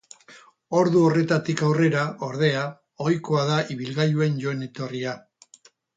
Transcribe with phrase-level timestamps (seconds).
[0.77, 2.63] Ordu horretatik aurrera, ordea,
[3.11, 5.15] ohikoa da ibilgailuen joan-etorria.